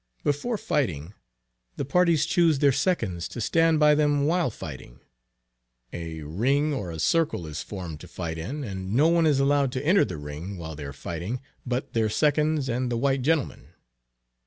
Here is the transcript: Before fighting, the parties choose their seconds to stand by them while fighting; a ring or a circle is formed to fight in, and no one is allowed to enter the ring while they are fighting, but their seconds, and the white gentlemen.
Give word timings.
Before 0.23 0.57
fighting, 0.57 1.13
the 1.75 1.85
parties 1.85 2.25
choose 2.25 2.57
their 2.57 2.71
seconds 2.71 3.27
to 3.27 3.39
stand 3.39 3.79
by 3.79 3.93
them 3.93 4.25
while 4.25 4.49
fighting; 4.49 4.99
a 5.93 6.23
ring 6.23 6.73
or 6.73 6.89
a 6.89 6.97
circle 6.97 7.45
is 7.45 7.61
formed 7.61 7.99
to 7.99 8.07
fight 8.07 8.39
in, 8.39 8.63
and 8.63 8.95
no 8.95 9.09
one 9.09 9.27
is 9.27 9.39
allowed 9.39 9.71
to 9.73 9.85
enter 9.85 10.03
the 10.03 10.17
ring 10.17 10.57
while 10.57 10.75
they 10.75 10.85
are 10.85 10.91
fighting, 10.91 11.39
but 11.67 11.93
their 11.93 12.09
seconds, 12.09 12.67
and 12.67 12.91
the 12.91 12.97
white 12.97 13.21
gentlemen. 13.21 13.75